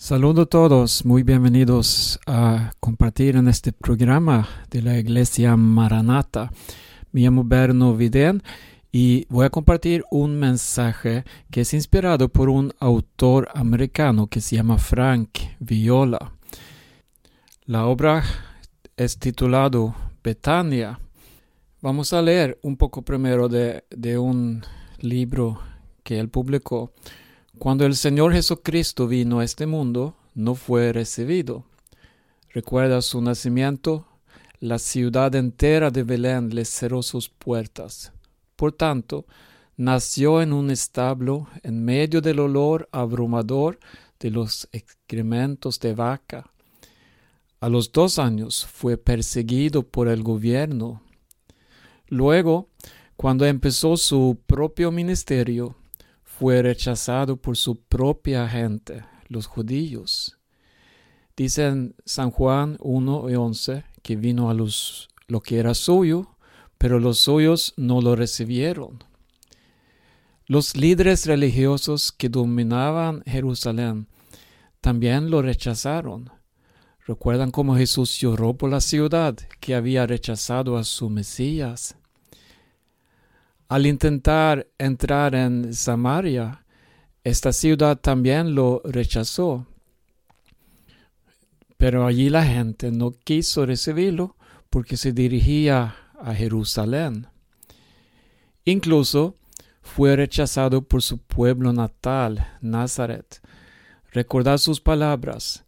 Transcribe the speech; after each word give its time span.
Saludo 0.00 0.42
a 0.42 0.46
todos, 0.46 1.04
muy 1.04 1.24
bienvenidos 1.24 2.20
a 2.24 2.70
compartir 2.78 3.34
en 3.34 3.48
este 3.48 3.72
programa 3.72 4.48
de 4.70 4.80
la 4.80 4.96
Iglesia 4.96 5.56
Maranata. 5.56 6.52
Me 7.10 7.22
llamo 7.22 7.42
Berno 7.42 7.96
Vidén 7.96 8.44
y 8.92 9.26
voy 9.28 9.44
a 9.44 9.50
compartir 9.50 10.04
un 10.12 10.38
mensaje 10.38 11.24
que 11.50 11.62
es 11.62 11.74
inspirado 11.74 12.28
por 12.28 12.48
un 12.48 12.72
autor 12.78 13.48
americano 13.54 14.28
que 14.28 14.40
se 14.40 14.54
llama 14.54 14.78
Frank 14.78 15.30
Viola. 15.58 16.32
La 17.64 17.86
obra 17.86 18.22
es 18.96 19.18
titulado 19.18 19.96
Betania. 20.22 21.00
Vamos 21.82 22.12
a 22.12 22.22
leer 22.22 22.56
un 22.62 22.76
poco 22.76 23.02
primero 23.02 23.48
de, 23.48 23.82
de 23.90 24.16
un 24.16 24.62
libro 25.00 25.60
que 26.04 26.20
él 26.20 26.28
publicó 26.28 26.92
cuando 27.58 27.84
el 27.86 27.96
Señor 27.96 28.32
Jesucristo 28.32 29.06
vino 29.06 29.40
a 29.40 29.44
este 29.44 29.66
mundo, 29.66 30.14
no 30.34 30.54
fue 30.54 30.92
recibido. 30.92 31.64
Recuerda 32.50 33.02
su 33.02 33.20
nacimiento, 33.20 34.06
la 34.60 34.78
ciudad 34.78 35.34
entera 35.34 35.90
de 35.90 36.02
Belén 36.02 36.54
le 36.54 36.64
cerró 36.64 37.02
sus 37.02 37.28
puertas. 37.28 38.12
Por 38.56 38.72
tanto, 38.72 39.26
nació 39.76 40.42
en 40.42 40.52
un 40.52 40.70
establo 40.70 41.48
en 41.62 41.84
medio 41.84 42.20
del 42.20 42.40
olor 42.40 42.88
abrumador 42.92 43.78
de 44.18 44.30
los 44.30 44.68
excrementos 44.72 45.78
de 45.80 45.94
vaca. 45.94 46.50
A 47.60 47.68
los 47.68 47.92
dos 47.92 48.18
años 48.18 48.66
fue 48.66 48.96
perseguido 48.96 49.82
por 49.82 50.08
el 50.08 50.22
gobierno. 50.22 51.02
Luego, 52.08 52.68
cuando 53.16 53.46
empezó 53.46 53.96
su 53.96 54.38
propio 54.46 54.90
ministerio, 54.90 55.76
fue 56.38 56.62
rechazado 56.62 57.36
por 57.36 57.56
su 57.56 57.82
propia 57.82 58.48
gente, 58.48 59.04
los 59.26 59.46
judíos. 59.46 60.38
Dicen 61.36 61.96
San 62.04 62.30
Juan 62.30 62.76
1 62.78 63.30
y 63.30 63.34
11 63.34 63.84
que 64.02 64.14
vino 64.14 64.48
a 64.48 64.54
los, 64.54 65.08
lo 65.26 65.40
que 65.40 65.58
era 65.58 65.74
suyo, 65.74 66.36
pero 66.78 67.00
los 67.00 67.18
suyos 67.18 67.74
no 67.76 68.00
lo 68.00 68.14
recibieron. 68.14 69.02
Los 70.46 70.76
líderes 70.76 71.26
religiosos 71.26 72.12
que 72.12 72.28
dominaban 72.28 73.24
Jerusalén 73.26 74.06
también 74.80 75.30
lo 75.30 75.42
rechazaron. 75.42 76.30
Recuerdan 77.04 77.50
cómo 77.50 77.74
Jesús 77.74 78.16
lloró 78.16 78.54
por 78.54 78.70
la 78.70 78.80
ciudad 78.80 79.34
que 79.58 79.74
había 79.74 80.06
rechazado 80.06 80.76
a 80.76 80.84
su 80.84 81.10
Mesías. 81.10 81.97
Al 83.68 83.84
intentar 83.84 84.66
entrar 84.78 85.34
en 85.34 85.74
Samaria, 85.74 86.64
esta 87.22 87.52
ciudad 87.52 87.98
también 87.98 88.54
lo 88.54 88.80
rechazó. 88.82 89.66
Pero 91.76 92.06
allí 92.06 92.30
la 92.30 92.44
gente 92.44 92.90
no 92.90 93.12
quiso 93.12 93.66
recibirlo 93.66 94.36
porque 94.70 94.96
se 94.96 95.12
dirigía 95.12 95.96
a 96.18 96.34
Jerusalén. 96.34 97.26
Incluso 98.64 99.36
fue 99.82 100.16
rechazado 100.16 100.82
por 100.82 101.02
su 101.02 101.18
pueblo 101.18 101.74
natal, 101.74 102.46
Nazaret. 102.62 103.42
Recordad 104.12 104.56
sus 104.56 104.80
palabras. 104.80 105.64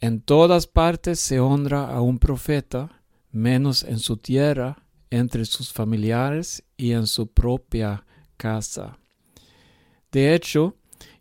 En 0.00 0.20
todas 0.20 0.66
partes 0.66 1.20
se 1.20 1.38
honra 1.38 1.86
a 1.86 2.00
un 2.00 2.18
profeta, 2.18 3.02
menos 3.30 3.84
en 3.84 4.00
su 4.00 4.16
tierra, 4.16 4.82
entre 5.10 5.44
sus 5.44 5.72
familiares 5.72 6.62
y 6.76 6.92
en 6.92 7.06
su 7.06 7.26
propia 7.26 8.04
casa. 8.36 8.98
De 10.12 10.34
hecho, 10.34 10.76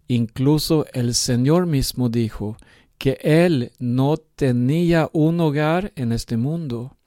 incluso 0.07 0.85
el 0.93 1.13
Señor 1.13 1.65
mismo 1.65 2.09
dijo 2.09 2.57
que 2.97 3.17
Él 3.21 3.71
no 3.79 4.17
tenía 4.17 5.09
un 5.13 5.39
hogar 5.39 5.91
en 5.95 6.11
este 6.11 6.37
mundo. 6.37 6.97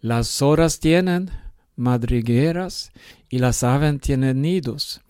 Las 0.00 0.42
horas 0.42 0.80
tienen 0.80 1.30
madrigueras 1.76 2.92
y 3.28 3.38
las 3.38 3.62
aves 3.62 4.00
tienen 4.00 4.42
nidos, 4.42 5.02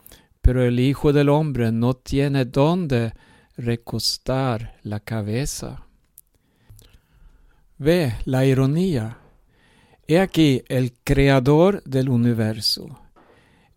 pero 0.43 0.65
el 0.65 0.81
Hijo 0.81 1.13
del 1.13 1.29
Hombre 1.29 1.73
no 1.73 1.95
tiene 1.95 2.45
dónde 2.45 3.15
recostar 3.57 4.79
la 4.83 5.01
cabeza. 5.01 5.87
Ve 7.79 8.15
la 8.25 8.45
ironía. 8.45 9.19
He 10.09 10.21
aquí 10.21 10.63
el 10.69 10.93
creador 11.03 11.83
del 11.85 12.09
universo. 12.09 13.01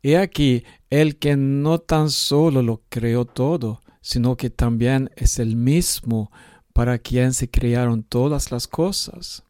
He 0.03 0.17
aquí 0.17 0.63
el 0.89 1.17
que 1.17 1.35
no 1.35 1.79
tan 1.79 2.11
solo 2.11 2.61
lo 2.61 2.83
creó 2.89 3.25
todo, 3.25 3.81
sino 4.01 4.37
que 4.37 4.49
también 4.49 5.09
es 5.15 5.39
el 5.39 5.55
mismo 5.55 6.31
para 6.71 6.99
quien 6.99 7.33
se 7.33 7.49
crearon 7.49 8.03
todas 8.03 8.51
las 8.51 8.67
cosas. 8.67 9.43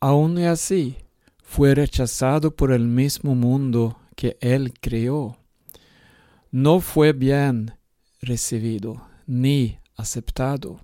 Aun 0.00 0.38
así, 0.38 0.96
fue 1.42 1.74
rechazado 1.74 2.54
por 2.54 2.72
el 2.72 2.86
mismo 2.86 3.34
mundo 3.34 3.98
que 4.16 4.36
él 4.40 4.74
creó. 4.80 5.38
No 6.50 6.80
fue 6.80 7.12
bien 7.12 7.74
recibido 8.20 9.08
ni 9.26 9.78
aceptado. 9.96 10.80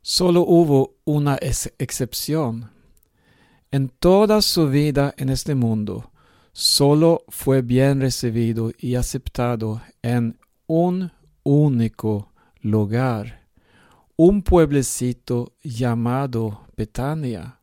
Solo 0.00 0.42
hubo 0.42 0.96
una 1.04 1.38
excepción 1.40 2.70
en 3.72 3.88
toda 3.88 4.42
su 4.42 4.68
vida 4.68 5.14
en 5.16 5.30
este 5.30 5.54
mundo, 5.54 6.12
solo 6.52 7.24
fue 7.28 7.62
bien 7.62 8.00
recibido 8.00 8.70
y 8.78 8.94
aceptado 8.96 9.80
en 10.02 10.38
un 10.66 11.10
único 11.42 12.32
lugar, 12.60 13.48
un 14.16 14.42
pueblecito 14.42 15.54
llamado 15.62 16.66
Betania, 16.76 17.58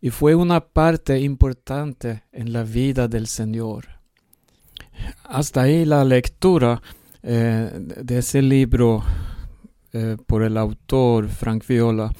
y 0.00 0.10
fue 0.10 0.34
una 0.34 0.60
parte 0.60 1.20
importante 1.20 2.24
en 2.32 2.52
la 2.52 2.64
vida 2.64 3.06
del 3.06 3.28
Señor. 3.28 3.86
Hasta 5.22 5.62
ahí 5.62 5.84
la 5.84 6.04
lectura 6.04 6.82
eh, 7.22 7.70
de 7.72 8.18
ese 8.18 8.42
libro 8.42 9.04
eh, 9.92 10.16
por 10.26 10.42
el 10.42 10.56
autor 10.56 11.28
Frank 11.28 11.64
Viola. 11.66 12.12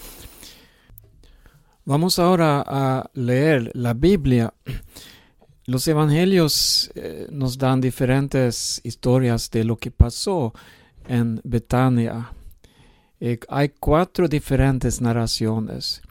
Vamos 1.85 2.21
ahora 2.21 2.63
a 2.65 3.11
leer 3.15 3.73
la 3.75 3.93
Biblia. 3.93 4.55
Los 5.67 5.89
evangelios 5.89 6.93
eh, 6.95 7.27
nos 7.33 7.59
dan 7.59 7.81
diferentes 7.81 8.81
historias 8.85 9.51
de 9.51 9.65
lo 9.65 9.77
que 9.77 9.91
pasó 9.91 10.53
en 11.09 11.41
Betania. 11.43 12.33
Eh, 13.19 13.41
hay 13.49 13.71
cuatro 13.71 14.29
diferentes 14.29 15.01
narraciones. 15.01 16.03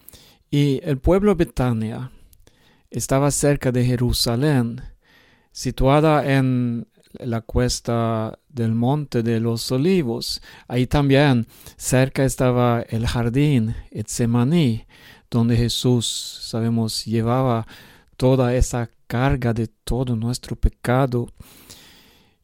Y 0.49 0.81
el 0.83 0.97
pueblo 0.97 1.37
Betania 1.37 2.11
estaba 2.89 3.31
cerca 3.31 3.71
de 3.71 3.85
Jerusalén, 3.85 4.81
situada 5.53 6.33
en 6.33 6.85
la 7.19 7.41
cuesta 7.41 8.37
del 8.49 8.73
monte 8.73 9.23
de 9.23 9.39
los 9.39 9.71
olivos. 9.71 10.41
Ahí 10.67 10.87
también 10.87 11.47
cerca 11.77 12.23
estaba 12.23 12.81
el 12.81 13.07
jardín 13.07 13.75
Etzemaní, 13.91 14.85
donde 15.29 15.55
Jesús, 15.55 16.05
sabemos, 16.41 17.05
llevaba 17.05 17.65
toda 18.17 18.53
esa 18.55 18.89
carga 19.07 19.53
de 19.53 19.67
todo 19.67 20.15
nuestro 20.15 20.55
pecado. 20.55 21.27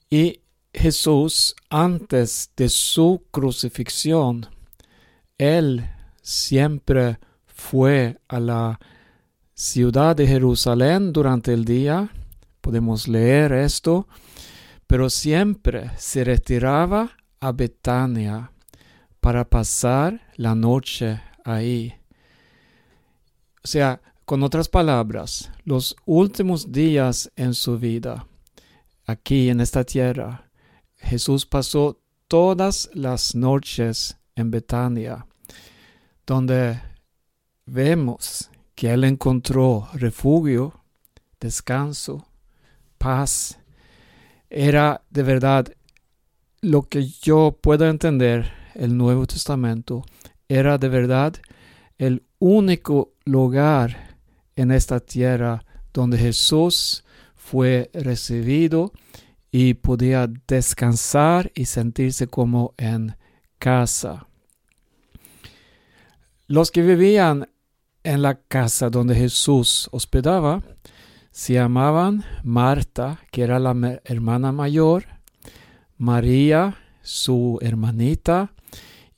Y 0.09 0.41
Jesús, 0.73 1.55
antes 1.69 2.51
de 2.55 2.69
su 2.69 3.23
crucifixión, 3.31 4.47
Él 5.38 5.89
siempre 6.22 7.19
fue 7.45 8.19
a 8.28 8.39
la 8.39 8.79
ciudad 9.53 10.16
de 10.16 10.28
Jerusalén 10.28 11.11
durante 11.11 11.53
el 11.53 11.66
día. 11.66 12.09
Podemos 12.61 13.07
leer 13.07 13.53
esto, 13.53 14.07
pero 14.88 15.09
siempre 15.09 15.92
se 15.98 16.24
retiraba 16.24 17.12
a 17.40 17.52
Betania 17.52 18.52
para 19.20 19.47
pasar 19.50 20.22
la 20.35 20.56
noche 20.56 21.22
ahí. 21.44 21.94
O 23.64 23.67
sea, 23.67 24.02
con 24.26 24.44
otras 24.44 24.70
palabras, 24.70 25.52
los 25.64 25.96
últimos 26.06 26.72
días 26.72 27.32
en 27.35 27.53
su 27.53 27.78
vida, 27.78 28.28
aquí 29.06 29.50
en 29.50 29.61
esta 29.61 29.84
tierra, 29.84 30.50
Jesús 30.97 31.46
pasó 31.46 32.02
todas 32.28 32.90
las 32.94 33.35
noches 33.35 34.17
en 34.35 34.52
Betania, 34.52 35.26
donde 36.26 36.82
vemos 37.66 38.50
que 38.76 38.91
Él 38.91 39.03
encontró 39.03 39.90
refugio, 39.94 40.73
descanso, 41.40 42.28
paz. 42.97 43.58
Era 44.49 45.02
de 45.09 45.23
verdad 45.23 45.67
lo 46.61 46.84
que 46.84 47.05
yo 47.05 47.58
puedo 47.61 47.88
entender 47.88 48.52
el 48.76 48.97
Nuevo 48.97 49.26
Testamento, 49.26 50.03
era 50.47 50.78
de 50.78 50.90
verdad 50.90 51.34
el 51.97 52.23
único 52.40 53.14
lugar 53.26 54.17
en 54.55 54.72
esta 54.72 54.99
tierra 54.99 55.66
donde 55.94 56.17
Jesús 56.17 57.03
fue 57.35 57.90
recibido 57.94 58.91
y 59.52 59.76
podía 59.76 60.29
descansar 60.47 61.52
y 61.55 61.66
sentirse 61.66 62.28
como 62.28 62.73
en 62.78 63.16
casa. 63.58 64.28
Los 66.47 66.72
que 66.72 66.82
vivían 66.82 67.49
en 68.03 68.22
la 68.22 68.35
casa 68.35 68.90
donde 68.90 69.16
Jesús 69.16 69.90
hospedaba 69.91 70.61
se 71.37 71.53
llamaban 71.53 72.25
Marta, 72.43 73.19
que 73.29 73.43
era 73.43 73.59
la 73.59 74.01
hermana 74.05 74.51
mayor, 74.51 75.05
María, 75.95 76.79
su 77.03 77.59
hermanita, 77.61 78.53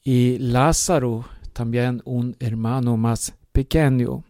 y 0.03 0.37
Lázaro, 0.37 1.29
también 1.53 2.01
un 2.03 2.35
hermano 2.41 2.97
más 2.97 3.35
pequeño. 3.53 4.25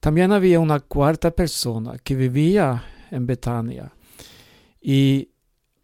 También 0.00 0.32
había 0.32 0.58
una 0.58 0.80
cuarta 0.80 1.30
persona 1.30 1.96
que 2.02 2.16
vivía 2.16 2.82
en 3.12 3.24
Betania 3.24 3.92
y 4.82 5.28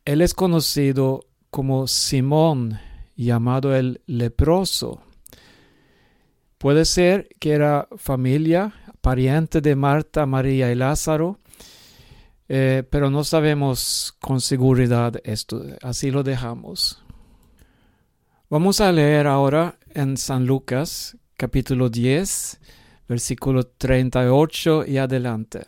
él 0.04 0.22
es 0.22 0.34
conocido 0.34 1.20
como 1.52 1.86
Simón, 1.86 2.80
llamado 3.14 3.76
el 3.76 4.00
leproso. 4.06 5.02
Puede 6.58 6.84
ser 6.84 7.28
que 7.38 7.52
era 7.52 7.86
familia, 7.96 8.74
pariente 9.06 9.60
de 9.60 9.76
Marta, 9.76 10.26
María 10.26 10.72
y 10.72 10.74
Lázaro, 10.74 11.38
eh, 12.48 12.82
pero 12.90 13.08
no 13.08 13.22
sabemos 13.22 14.16
con 14.20 14.40
seguridad 14.40 15.14
esto, 15.22 15.62
así 15.80 16.10
lo 16.10 16.24
dejamos. 16.24 17.04
Vamos 18.50 18.80
a 18.80 18.90
leer 18.90 19.28
ahora 19.28 19.78
en 19.94 20.16
San 20.16 20.44
Lucas 20.44 21.16
capítulo 21.36 21.88
10, 21.88 22.58
versículo 23.08 23.64
38 23.68 24.86
y 24.88 24.98
adelante. 24.98 25.66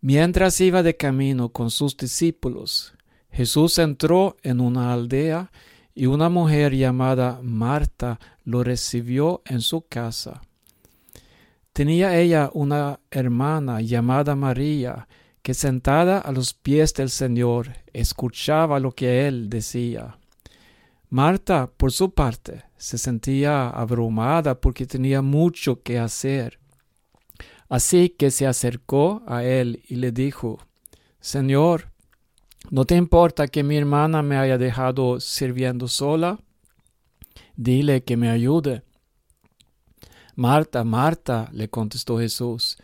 Mientras 0.00 0.60
iba 0.60 0.82
de 0.82 0.96
camino 0.96 1.50
con 1.50 1.70
sus 1.70 1.96
discípulos, 1.96 2.92
Jesús 3.30 3.78
entró 3.78 4.36
en 4.42 4.60
una 4.60 4.92
aldea 4.92 5.52
y 5.94 6.06
una 6.06 6.28
mujer 6.28 6.74
llamada 6.74 7.38
Marta 7.40 8.18
lo 8.42 8.64
recibió 8.64 9.42
en 9.46 9.60
su 9.60 9.82
casa. 9.86 10.42
Tenía 11.74 12.16
ella 12.20 12.50
una 12.54 13.00
hermana 13.10 13.80
llamada 13.80 14.36
María, 14.36 15.08
que 15.42 15.54
sentada 15.54 16.20
a 16.20 16.30
los 16.30 16.54
pies 16.54 16.94
del 16.94 17.10
Señor 17.10 17.72
escuchaba 17.92 18.78
lo 18.78 18.92
que 18.92 19.26
él 19.26 19.50
decía. 19.50 20.16
Marta, 21.10 21.68
por 21.76 21.90
su 21.90 22.14
parte, 22.14 22.62
se 22.76 22.96
sentía 22.96 23.70
abrumada 23.70 24.60
porque 24.60 24.86
tenía 24.86 25.20
mucho 25.20 25.82
que 25.82 25.98
hacer. 25.98 26.60
Así 27.68 28.08
que 28.08 28.30
se 28.30 28.46
acercó 28.46 29.24
a 29.26 29.42
él 29.42 29.82
y 29.88 29.96
le 29.96 30.12
dijo, 30.12 30.60
Señor, 31.18 31.90
¿no 32.70 32.84
te 32.84 32.94
importa 32.94 33.48
que 33.48 33.64
mi 33.64 33.76
hermana 33.76 34.22
me 34.22 34.36
haya 34.36 34.58
dejado 34.58 35.18
sirviendo 35.18 35.88
sola? 35.88 36.38
Dile 37.56 38.04
que 38.04 38.16
me 38.16 38.30
ayude. 38.30 38.84
Marta, 40.36 40.84
Marta, 40.84 41.48
le 41.52 41.68
contestó 41.68 42.18
Jesús, 42.18 42.76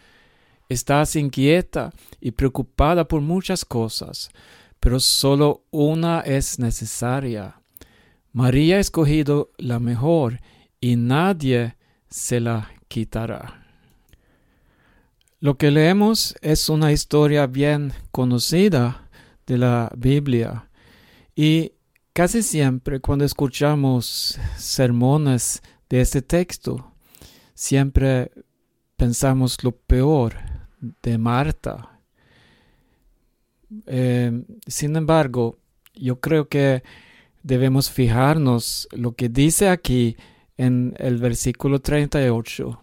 estás 0.68 1.16
inquieta 1.16 1.92
y 2.20 2.30
preocupada 2.30 3.06
por 3.06 3.20
muchas 3.20 3.64
cosas, 3.64 4.30
pero 4.78 5.00
solo 5.00 5.64
una 5.70 6.20
es 6.20 6.58
necesaria. 6.58 7.60
María 8.32 8.76
ha 8.76 8.80
escogido 8.80 9.50
la 9.58 9.80
mejor 9.80 10.40
y 10.80 10.96
nadie 10.96 11.76
se 12.08 12.40
la 12.40 12.70
quitará. 12.88 13.64
Lo 15.40 15.56
que 15.56 15.70
leemos 15.70 16.36
es 16.42 16.68
una 16.68 16.92
historia 16.92 17.46
bien 17.46 17.92
conocida 18.10 19.08
de 19.46 19.58
la 19.58 19.90
Biblia 19.96 20.68
y 21.34 21.72
casi 22.12 22.42
siempre 22.42 23.00
cuando 23.00 23.24
escuchamos 23.24 24.38
sermones 24.56 25.62
de 25.88 26.02
este 26.02 26.22
texto, 26.22 26.89
siempre 27.60 28.32
pensamos 28.96 29.62
lo 29.62 29.72
peor 29.72 30.34
de 31.02 31.18
Marta. 31.18 32.00
Eh, 33.86 34.44
sin 34.66 34.96
embargo, 34.96 35.58
yo 35.94 36.20
creo 36.20 36.48
que 36.48 36.82
debemos 37.42 37.90
fijarnos 37.90 38.88
lo 38.92 39.12
que 39.12 39.28
dice 39.28 39.68
aquí 39.68 40.16
en 40.56 40.94
el 40.96 41.18
versículo 41.18 41.82
38. 41.82 42.82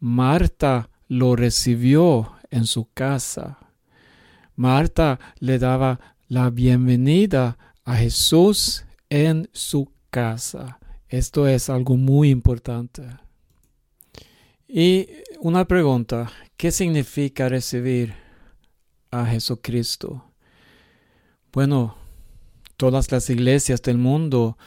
Marta 0.00 0.88
lo 1.08 1.36
recibió 1.36 2.32
en 2.50 2.64
su 2.64 2.90
casa. 2.94 3.58
Marta 4.56 5.20
le 5.38 5.58
daba 5.58 6.00
la 6.28 6.48
bienvenida 6.48 7.58
a 7.84 7.96
Jesús 7.96 8.86
en 9.10 9.50
su 9.52 9.92
casa. 10.08 10.78
Esto 11.10 11.46
es 11.46 11.68
algo 11.68 11.98
muy 11.98 12.30
importante. 12.30 13.27
Y 14.70 15.08
una 15.40 15.64
pregunta, 15.66 16.30
¿qué 16.58 16.70
significa 16.70 17.48
recibir 17.48 18.12
a 19.10 19.24
Jesucristo? 19.24 20.22
Bueno, 21.52 21.96
todas 22.76 23.10
las 23.10 23.30
iglesias 23.30 23.80
del 23.80 23.96
mundo 23.96 24.58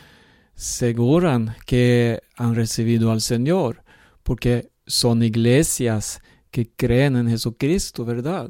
aseguran 0.58 1.56
que 1.68 2.20
han 2.36 2.56
recibido 2.56 3.12
al 3.12 3.22
Señor, 3.22 3.84
porque 4.24 4.72
son 4.88 5.22
iglesias 5.22 6.20
que 6.50 6.68
creen 6.68 7.16
en 7.16 7.30
Jesucristo, 7.30 8.04
¿verdad? 8.04 8.50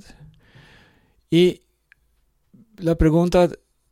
Y 1.29 1.63
la 2.77 2.95
pregunta 2.95 3.49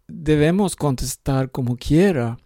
debemos 0.07 0.77
contestar 0.77 1.51
como 1.51 1.75
quiera. 1.75 2.37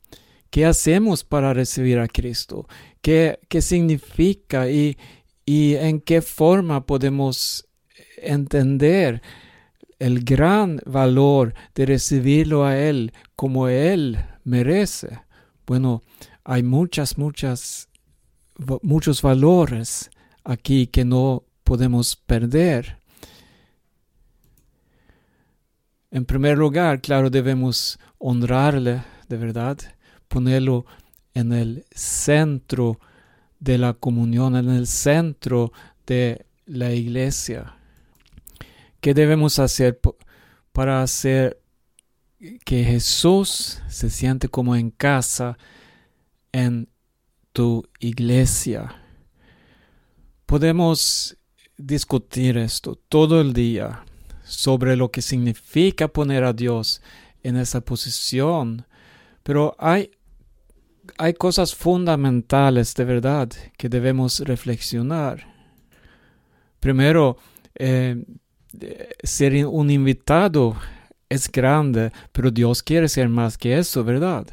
¿Qué 0.53 0.67
hacemos 0.67 1.23
para 1.23 1.51
recibir 1.51 1.97
a 1.97 2.07
Cristo? 2.07 2.67
¿Qué, 3.01 3.39
qué 3.49 3.59
significa 3.59 4.69
y, 4.69 4.99
y 5.47 5.73
en 5.73 5.99
qué 5.99 6.21
forma 6.21 6.85
podemos 6.85 7.67
entender 8.17 9.23
el 9.97 10.23
gran 10.23 10.79
valor 10.85 11.55
de 11.73 11.87
recibirlo 11.87 12.65
a 12.65 12.77
Él 12.77 13.13
como 13.35 13.67
Él 13.67 14.23
merece. 14.43 15.21
Bueno, 15.65 16.03
hay 16.43 16.61
muchas, 16.61 17.17
muchas, 17.17 17.89
muchos 18.83 19.23
valores 19.23 20.11
aquí 20.43 20.85
que 20.85 21.03
no 21.03 21.45
podemos 21.63 22.15
perder. 22.15 22.99
En 26.11 26.25
primer 26.25 26.59
lugar, 26.59 27.01
claro, 27.01 27.31
debemos 27.31 27.97
honrarle 28.19 29.01
de 29.27 29.37
verdad, 29.37 29.79
ponerlo 30.33 30.87
en 31.35 31.53
el 31.53 31.85
centro 31.91 32.99
de 33.59 33.77
la 33.77 33.93
comunión, 33.93 34.55
en 34.55 34.67
el 34.67 34.87
centro 34.87 35.71
de 36.07 36.47
la 36.65 36.91
iglesia. 36.91 37.75
¿Qué 38.99 39.13
debemos 39.13 39.59
hacer 39.59 39.99
para 40.71 41.03
hacer 41.03 41.61
que 42.65 42.83
Jesús 42.83 43.79
se 43.87 44.09
siente 44.09 44.49
como 44.49 44.75
en 44.75 44.89
casa 44.89 45.55
en 46.51 46.89
tu 47.51 47.87
iglesia? 47.99 49.03
Podemos 50.47 51.37
discutir 51.77 52.57
esto 52.57 52.95
todo 53.07 53.39
el 53.39 53.53
día 53.53 54.03
sobre 54.43 54.95
lo 54.95 55.11
que 55.11 55.21
significa 55.21 56.07
poner 56.07 56.43
a 56.43 56.53
Dios 56.53 57.03
en 57.43 57.55
esa 57.55 57.81
posición, 57.81 58.87
pero 59.43 59.75
hay, 59.77 60.09
hay 61.17 61.33
cosas 61.33 61.75
fundamentales 61.75 62.93
de 62.95 63.05
verdad 63.05 63.49
que 63.77 63.89
debemos 63.89 64.39
reflexionar. 64.39 65.45
Primero, 66.79 67.37
eh, 67.75 68.23
ser 69.23 69.65
un 69.65 69.89
invitado 69.89 70.75
es 71.29 71.51
grande, 71.51 72.11
pero 72.31 72.51
Dios 72.51 72.83
quiere 72.83 73.07
ser 73.09 73.29
más 73.29 73.57
que 73.57 73.77
eso, 73.77 74.03
¿verdad? 74.03 74.47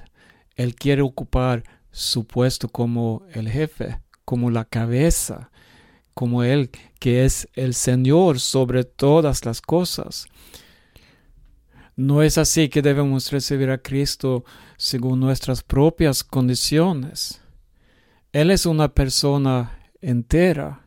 Él 0.56 0.74
quiere 0.74 1.02
ocupar 1.02 1.64
su 1.90 2.26
puesto 2.26 2.68
como 2.68 3.24
el 3.32 3.48
jefe, 3.48 4.00
como 4.24 4.50
la 4.50 4.64
cabeza, 4.64 5.50
como 6.14 6.42
Él 6.42 6.70
que 6.98 7.24
es 7.24 7.48
el 7.54 7.74
Señor 7.74 8.40
sobre 8.40 8.84
todas 8.84 9.44
las 9.44 9.60
cosas. 9.60 10.26
No 12.00 12.22
es 12.22 12.38
así 12.38 12.70
que 12.70 12.80
debemos 12.80 13.30
recibir 13.30 13.68
a 13.68 13.76
Cristo 13.76 14.42
según 14.78 15.20
nuestras 15.20 15.62
propias 15.62 16.24
condiciones. 16.24 17.42
Él 18.32 18.50
es 18.50 18.64
una 18.64 18.94
persona 18.94 19.78
entera 20.00 20.86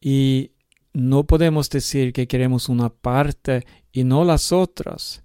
y 0.00 0.52
no 0.94 1.24
podemos 1.24 1.68
decir 1.68 2.14
que 2.14 2.26
queremos 2.26 2.70
una 2.70 2.88
parte 2.88 3.66
y 3.92 4.02
no 4.02 4.24
las 4.24 4.50
otras. 4.50 5.22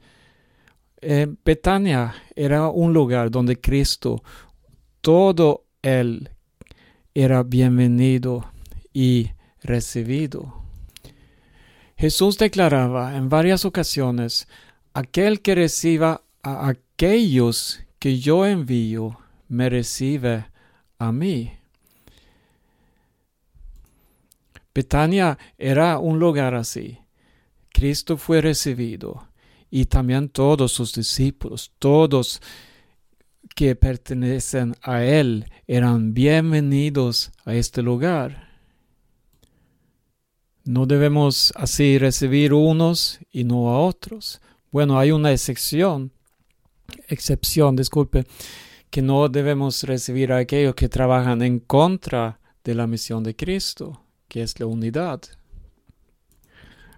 Eh, 0.99 1.33
Betania 1.45 2.13
era 2.35 2.67
un 2.67 2.91
lugar 2.91 3.31
donde 3.31 3.61
Cristo, 3.61 4.21
todo 4.99 5.63
él, 5.81 6.29
era 7.13 7.41
bienvenido 7.43 8.51
y 8.91 9.29
recibido. 9.63 10.61
Jesús 11.95 12.37
declaraba 12.37 13.15
en 13.15 13.29
varias 13.29 13.63
ocasiones, 13.63 14.49
aquel 14.95 15.41
que 15.41 15.55
reciba 15.55 16.23
a 16.41 16.69
aquellos 16.69 17.81
que 17.99 18.17
yo 18.17 18.45
envío 18.45 19.19
me 19.49 19.69
recibe 19.69 20.45
a 20.97 21.11
mí. 21.11 21.51
Betania 24.73 25.37
era 25.57 25.99
un 25.99 26.17
lugar 26.17 26.55
así. 26.55 26.97
Cristo 27.73 28.15
fue 28.15 28.39
recibido 28.39 29.27
y 29.69 29.85
también 29.85 30.29
todos 30.29 30.71
sus 30.71 30.93
discípulos, 30.93 31.73
todos 31.77 32.41
que 33.53 33.75
pertenecen 33.75 34.75
a 34.81 35.03
Él, 35.03 35.45
eran 35.67 36.13
bienvenidos 36.13 37.33
a 37.43 37.53
este 37.53 37.81
lugar. 37.81 38.49
No 40.63 40.85
debemos 40.85 41.51
así 41.57 41.97
recibir 41.97 42.53
unos 42.53 43.19
y 43.29 43.43
no 43.43 43.69
a 43.69 43.79
otros. 43.79 44.41
Bueno, 44.75 44.99
hay 44.99 45.11
una 45.11 45.31
excepción, 45.31 46.11
excepción, 47.07 47.77
disculpe, 47.77 48.25
que 48.89 49.01
no 49.01 49.29
debemos 49.29 49.83
recibir 49.83 50.33
a 50.33 50.39
aquellos 50.39 50.75
que 50.75 50.89
trabajan 50.89 51.41
en 51.43 51.59
contra 51.59 52.41
de 52.61 52.75
la 52.75 52.85
misión 52.85 53.23
de 53.23 53.37
Cristo, 53.37 54.01
que 54.27 54.41
es 54.41 54.59
la 54.59 54.65
unidad. 54.65 55.21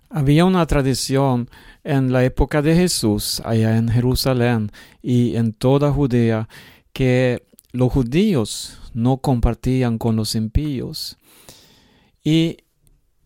Había 0.10 0.46
una 0.46 0.66
tradición 0.66 1.52
en 1.84 2.12
la 2.12 2.26
época 2.26 2.64
de 2.64 2.74
Jesús, 2.74 3.44
allá 3.46 3.78
en 3.78 3.90
Jerusalén 3.90 4.72
y 5.04 5.36
en 5.36 5.54
toda 5.54 5.92
Judea, 5.92 6.50
que 6.94 7.44
los 7.74 7.94
judíos 7.94 8.80
no 8.96 9.18
compartían 9.18 10.00
con 10.00 10.16
los 10.16 10.34
impíos. 10.34 11.20
Y 12.24 12.58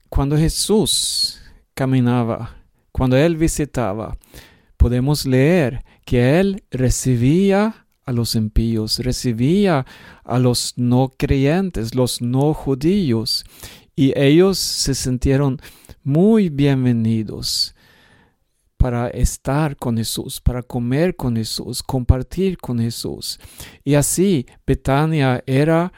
cuando 0.09 0.35
Jesús 0.35 1.39
caminaba, 1.73 2.60
cuando 2.91 3.17
Él 3.17 3.37
visitaba, 3.37 4.17
podemos 4.77 5.25
leer 5.25 5.83
que 6.05 6.39
Él 6.39 6.63
recibía 6.71 7.87
a 8.05 8.11
los 8.11 8.35
impíos, 8.35 8.99
recibía 8.99 9.85
a 10.23 10.39
los 10.39 10.73
no 10.77 11.11
creyentes, 11.17 11.95
los 11.95 12.21
no 12.21 12.53
judíos, 12.53 13.45
y 13.95 14.17
ellos 14.17 14.57
se 14.57 14.95
sintieron 14.95 15.59
muy 16.03 16.49
bienvenidos 16.49 17.75
para 18.77 19.09
estar 19.09 19.75
con 19.75 19.97
Jesús, 19.97 20.41
para 20.41 20.63
comer 20.63 21.15
con 21.15 21.35
Jesús, 21.35 21.83
compartir 21.83 22.57
con 22.57 22.79
Jesús. 22.79 23.39
Y 23.83 23.93
así 23.93 24.47
Betania 24.65 25.43
era 25.45 25.93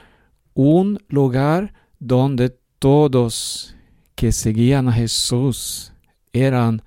un 0.53 0.99
lugar 1.07 1.73
donde 1.99 2.57
todos 2.79 3.77
que 4.15 4.33
seguían 4.33 4.89
a 4.89 4.91
Jesús 4.91 5.92
eran 6.33 6.81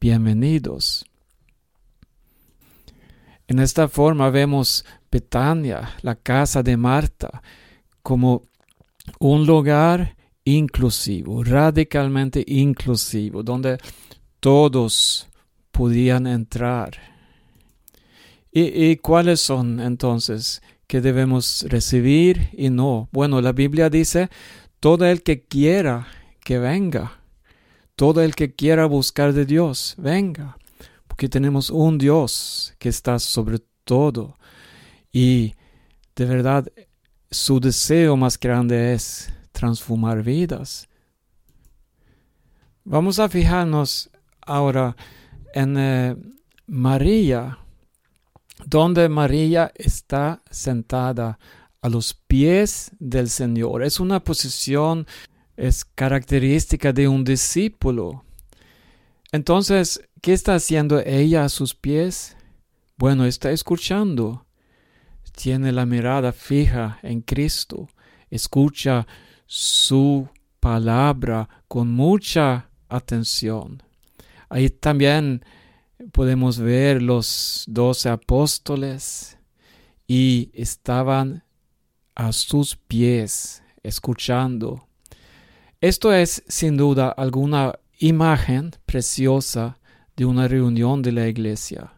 bienvenidos. 0.00 1.06
En 3.46 3.60
esta 3.60 3.88
forma 3.88 4.28
vemos 4.30 4.84
Betania, 5.10 5.90
la 6.02 6.16
casa 6.16 6.62
de 6.62 6.76
Marta, 6.76 7.42
como 8.02 8.42
un 9.20 9.46
lugar 9.46 10.16
inclusivo, 10.44 11.44
radicalmente 11.44 12.44
inclusivo, 12.46 13.42
donde 13.42 13.78
todos 14.40 15.28
podían 15.70 16.26
entrar. 16.26 16.98
¿Y, 18.50 18.90
¿Y, 18.90 18.96
cuáles 18.96 19.40
son 19.40 19.80
entonces 19.80 20.60
que 20.86 21.00
debemos 21.00 21.64
recibir 21.68 22.50
y 22.52 22.68
no? 22.68 23.08
Bueno, 23.12 23.40
la 23.40 23.52
Biblia 23.52 23.88
dice, 23.88 24.28
todo 24.80 25.06
el 25.06 25.22
que 25.22 25.44
quiera 25.44 26.08
que 26.44 26.58
venga. 26.58 27.21
Todo 28.02 28.20
el 28.20 28.34
que 28.34 28.52
quiera 28.52 28.86
buscar 28.86 29.32
de 29.32 29.46
Dios, 29.46 29.94
venga. 29.96 30.58
Porque 31.06 31.28
tenemos 31.28 31.70
un 31.70 31.98
Dios 31.98 32.74
que 32.80 32.88
está 32.88 33.20
sobre 33.20 33.60
todo. 33.84 34.36
Y 35.12 35.54
de 36.16 36.24
verdad, 36.24 36.66
su 37.30 37.60
deseo 37.60 38.16
más 38.16 38.40
grande 38.40 38.92
es 38.92 39.32
transformar 39.52 40.24
vidas. 40.24 40.88
Vamos 42.82 43.20
a 43.20 43.28
fijarnos 43.28 44.10
ahora 44.40 44.96
en 45.54 45.76
eh, 45.78 46.16
María, 46.66 47.56
donde 48.66 49.08
María 49.08 49.70
está 49.76 50.42
sentada 50.50 51.38
a 51.80 51.88
los 51.88 52.14
pies 52.14 52.90
del 52.98 53.28
Señor. 53.28 53.84
Es 53.84 54.00
una 54.00 54.24
posición 54.24 55.06
es 55.56 55.84
característica 55.84 56.92
de 56.92 57.08
un 57.08 57.24
discípulo. 57.24 58.24
Entonces, 59.32 60.00
¿qué 60.20 60.32
está 60.32 60.54
haciendo 60.54 61.00
ella 61.00 61.44
a 61.44 61.48
sus 61.48 61.74
pies? 61.74 62.36
Bueno, 62.96 63.24
está 63.24 63.50
escuchando. 63.50 64.46
Tiene 65.34 65.72
la 65.72 65.86
mirada 65.86 66.32
fija 66.32 66.98
en 67.02 67.22
Cristo. 67.22 67.88
Escucha 68.30 69.06
su 69.46 70.28
palabra 70.60 71.48
con 71.68 71.90
mucha 71.90 72.68
atención. 72.88 73.82
Ahí 74.48 74.68
también 74.68 75.42
podemos 76.12 76.58
ver 76.58 77.00
los 77.02 77.64
doce 77.66 78.10
apóstoles 78.10 79.38
y 80.06 80.50
estaban 80.52 81.44
a 82.14 82.32
sus 82.32 82.76
pies 82.76 83.62
escuchando 83.82 84.86
esto 85.82 86.12
es 86.12 86.44
sin 86.46 86.76
duda 86.76 87.08
alguna 87.08 87.74
imagen 87.98 88.70
preciosa 88.86 89.78
de 90.16 90.24
una 90.24 90.46
reunión 90.46 91.02
de 91.02 91.10
la 91.10 91.26
iglesia. 91.26 91.92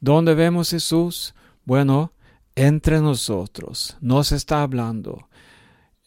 ¿Dónde 0.00 0.34
vemos 0.34 0.70
Jesús? 0.70 1.32
Bueno, 1.64 2.12
entre 2.56 3.00
nosotros. 3.00 3.96
Nos 4.00 4.32
está 4.32 4.62
hablando. 4.62 5.28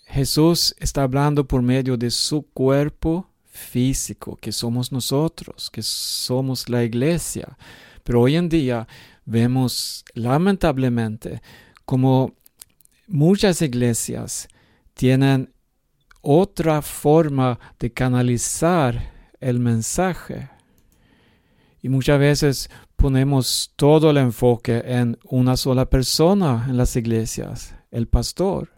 Jesús 0.07 0.75
está 0.77 1.03
hablando 1.03 1.47
por 1.47 1.61
medio 1.61 1.95
de 1.95 2.11
su 2.11 2.41
cuerpo 2.53 3.29
físico, 3.45 4.35
que 4.35 4.51
somos 4.51 4.91
nosotros, 4.91 5.69
que 5.69 5.81
somos 5.81 6.67
la 6.67 6.83
iglesia. 6.83 7.57
Pero 8.03 8.23
hoy 8.23 8.35
en 8.35 8.49
día 8.49 8.85
vemos 9.23 10.03
lamentablemente 10.15 11.41
como 11.85 12.33
muchas 13.07 13.61
iglesias 13.61 14.49
tienen 14.95 15.53
otra 16.21 16.81
forma 16.81 17.59
de 17.79 17.91
canalizar 17.91 19.11
el 19.39 19.59
mensaje. 19.59 20.49
Y 21.81 21.89
muchas 21.89 22.19
veces 22.19 22.69
ponemos 22.95 23.71
todo 23.75 24.09
el 24.09 24.17
enfoque 24.17 24.83
en 24.85 25.17
una 25.23 25.55
sola 25.55 25.89
persona 25.89 26.65
en 26.67 26.77
las 26.77 26.95
iglesias, 26.95 27.75
el 27.91 28.07
pastor. 28.07 28.69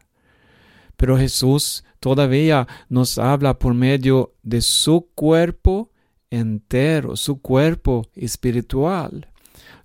Pero 0.95 1.17
Jesús 1.17 1.83
todavía 1.99 2.67
nos 2.89 3.17
habla 3.17 3.57
por 3.57 3.73
medio 3.73 4.35
de 4.43 4.61
su 4.61 5.09
cuerpo 5.15 5.89
entero, 6.29 7.15
su 7.15 7.41
cuerpo 7.41 8.03
espiritual, 8.15 9.27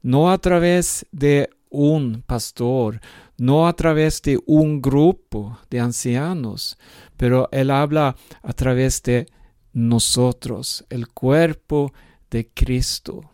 no 0.02 0.30
a 0.30 0.38
través 0.38 1.06
de 1.10 1.48
un 1.70 2.22
pastor, 2.26 3.00
no 3.38 3.66
a 3.66 3.72
través 3.74 4.22
de 4.22 4.38
un 4.46 4.80
grupo 4.80 5.58
de 5.68 5.80
ancianos, 5.80 6.78
pero 7.16 7.48
Él 7.52 7.70
habla 7.70 8.16
a 8.42 8.52
través 8.52 9.02
de 9.02 9.26
nosotros, 9.72 10.84
el 10.90 11.08
cuerpo 11.08 11.92
de 12.30 12.48
Cristo. 12.48 13.30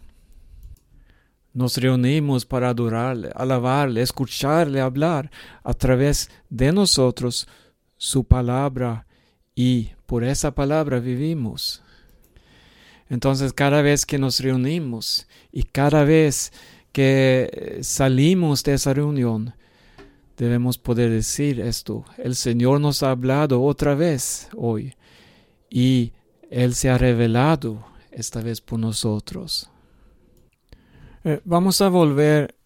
Nos 1.54 1.76
reunimos 1.76 2.46
para 2.46 2.70
adorarle, 2.70 3.30
alabarle, 3.34 4.02
escucharle 4.02 4.80
hablar 4.80 5.30
a 5.62 5.74
través 5.74 6.30
de 6.48 6.72
nosotros 6.72 7.46
su 7.96 8.24
palabra 8.24 9.06
y 9.54 9.90
por 10.06 10.24
esa 10.24 10.54
palabra 10.54 10.98
vivimos. 10.98 11.82
Entonces 13.08 13.52
cada 13.52 13.82
vez 13.82 14.06
que 14.06 14.18
nos 14.18 14.40
reunimos 14.40 15.28
y 15.52 15.64
cada 15.64 16.04
vez 16.04 16.52
que 16.92 17.78
salimos 17.82 18.62
de 18.64 18.74
esa 18.74 18.94
reunión, 18.94 19.54
debemos 20.42 20.76
poder 20.76 21.10
decir 21.10 21.60
esto. 21.60 22.04
El 22.18 22.34
Señor 22.34 22.80
nos 22.80 23.02
ha 23.02 23.12
hablado 23.12 23.62
otra 23.62 23.94
vez 23.94 24.48
hoy 24.56 24.94
y 25.70 26.12
Él 26.50 26.74
se 26.74 26.90
ha 26.90 26.98
revelado 26.98 27.84
esta 28.10 28.42
vez 28.42 28.60
por 28.60 28.80
nosotros. 28.80 29.70
Eh, 31.24 31.40
vamos 31.44 31.80
a 31.80 31.88
volver 31.88 32.56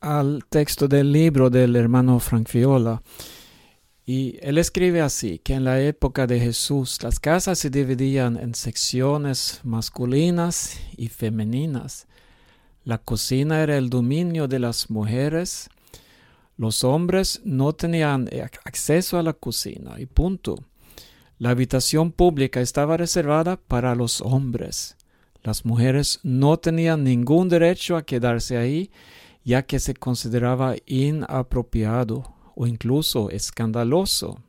al 0.00 0.44
texto 0.48 0.88
del 0.88 1.12
libro 1.12 1.50
del 1.50 1.76
hermano 1.76 2.18
Frank 2.20 2.48
Fiola. 2.48 3.02
Y 4.08 4.38
él 4.40 4.56
escribe 4.58 5.00
así, 5.00 5.40
que 5.40 5.54
en 5.54 5.64
la 5.64 5.80
época 5.80 6.26
de 6.26 6.38
Jesús 6.38 7.02
las 7.02 7.18
casas 7.18 7.58
se 7.58 7.70
dividían 7.70 8.36
en 8.36 8.54
secciones 8.54 9.60
masculinas 9.64 10.78
y 10.96 11.08
femeninas. 11.08 12.06
La 12.84 12.98
cocina 12.98 13.62
era 13.62 13.76
el 13.76 13.90
dominio 13.90 14.46
de 14.46 14.60
las 14.60 14.90
mujeres 14.90 15.68
los 16.56 16.84
hombres 16.84 17.40
no 17.44 17.72
tenían 17.74 18.28
acceso 18.64 19.18
a 19.18 19.22
la 19.22 19.32
cocina 19.32 20.00
y 20.00 20.06
punto. 20.06 20.56
La 21.38 21.50
habitación 21.50 22.12
pública 22.12 22.60
estaba 22.60 22.96
reservada 22.96 23.56
para 23.56 23.94
los 23.94 24.20
hombres. 24.20 24.96
Las 25.42 25.64
mujeres 25.64 26.18
no 26.22 26.56
tenían 26.56 27.04
ningún 27.04 27.48
derecho 27.48 27.96
a 27.96 28.02
quedarse 28.02 28.56
ahí 28.56 28.90
ya 29.46 29.62
que 29.62 29.78
se 29.78 29.94
consideraba 29.94 30.74
inapropiado 30.86 32.34
o 32.56 32.66
incluso 32.66 33.30
escandaloso. 33.30 34.40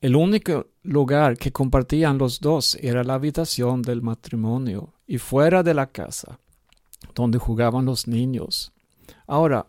El 0.00 0.14
único 0.14 0.68
lugar 0.84 1.36
que 1.36 1.50
compartían 1.50 2.18
los 2.18 2.38
dos 2.38 2.76
era 2.80 3.02
la 3.02 3.14
habitación 3.14 3.82
del 3.82 4.00
matrimonio 4.00 4.94
y 5.08 5.18
fuera 5.18 5.64
de 5.64 5.74
la 5.74 5.88
casa, 5.88 6.38
donde 7.16 7.38
jugaban 7.38 7.84
los 7.84 8.06
niños. 8.06 8.70
Ahora, 9.26 9.66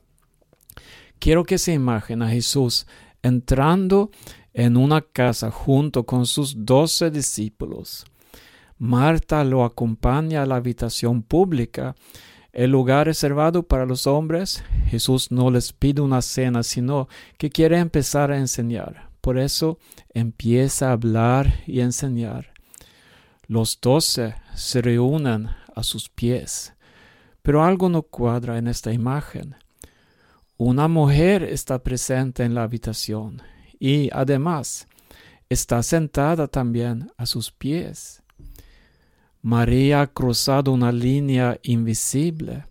quiero 1.20 1.44
que 1.44 1.58
se 1.58 1.74
imaginen 1.74 2.24
a 2.24 2.32
Jesús 2.32 2.88
entrando 3.22 4.12
en 4.54 4.78
una 4.78 5.02
casa 5.02 5.52
junto 5.52 6.06
con 6.06 6.26
sus 6.26 6.66
doce 6.66 7.12
discípulos. 7.12 8.06
Marta 8.78 9.44
lo 9.44 9.66
acompaña 9.66 10.42
a 10.42 10.46
la 10.46 10.56
habitación 10.56 11.22
pública, 11.22 11.96
el 12.54 12.72
lugar 12.72 13.08
reservado 13.08 13.64
para 13.64 13.86
los 13.86 14.08
hombres. 14.08 14.64
Jesús 14.88 15.32
no 15.32 15.52
les 15.52 15.74
pide 15.74 16.02
una 16.02 16.22
cena, 16.22 16.64
sino 16.64 17.08
que 17.38 17.50
quiere 17.50 17.78
empezar 17.78 18.32
a 18.32 18.38
enseñar. 18.38 19.10
Por 19.22 19.38
eso 19.38 19.78
empieza 20.14 20.90
a 20.90 20.94
hablar 20.94 21.54
y 21.68 21.82
enseñar. 21.82 22.54
Los 23.48 23.80
doce 23.82 24.36
se 24.56 24.82
reúnen 24.82 25.50
a 25.76 25.84
sus 25.84 26.10
pies. 26.10 26.74
Pero 27.42 27.64
algo 27.64 27.90
no 27.90 28.04
cuadra 28.04 28.58
en 28.58 28.68
esta 28.68 28.94
imagen. 28.94 29.56
Una 30.62 30.89
mujer 30.89 31.44
está 31.44 31.82
presente 31.82 32.44
en 32.44 32.54
la 32.54 32.63
habitación 32.63 33.42
y 33.80 34.10
además 34.12 34.89
está 35.48 35.82
sentada 35.82 36.50
también 36.50 37.13
a 37.16 37.25
sus 37.25 37.50
pies. 37.50 38.22
María 39.42 40.01
ha 40.01 40.08
cruzado 40.08 40.74
una 40.74 40.92
línea 40.92 41.58
invisible, 41.63 42.66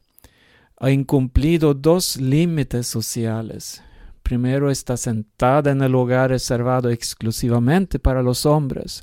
ha 0.76 0.90
incumplido 0.90 1.72
dos 1.72 2.18
límites 2.18 2.86
sociales. 2.86 3.82
Primero 4.22 4.70
está 4.70 4.98
sentada 4.98 5.70
en 5.70 5.80
el 5.80 5.90
lugar 5.90 6.28
reservado 6.28 6.90
exclusivamente 6.90 7.98
para 7.98 8.22
los 8.22 8.44
hombres. 8.44 9.02